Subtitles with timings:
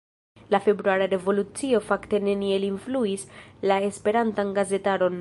[0.55, 3.29] La februara revolucio fakte neniel influis
[3.73, 5.09] la Esperantan gazetaron.